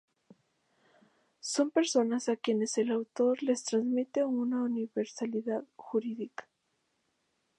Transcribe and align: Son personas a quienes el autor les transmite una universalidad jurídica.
Son 1.41 1.69
personas 1.69 2.27
a 2.27 2.35
quienes 2.35 2.75
el 2.79 2.89
autor 2.91 3.43
les 3.43 3.63
transmite 3.63 4.23
una 4.25 4.63
universalidad 4.63 5.63
jurídica. 5.75 6.47